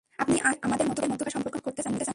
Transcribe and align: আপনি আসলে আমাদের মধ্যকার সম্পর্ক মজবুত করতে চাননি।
আপনি 0.19 0.35
আসলে 0.41 0.59
আমাদের 0.61 0.85
মধ্যকার 0.87 1.31
সম্পর্ক 1.31 1.55
মজবুত 1.55 1.63
করতে 1.65 1.81
চাননি। 1.81 2.01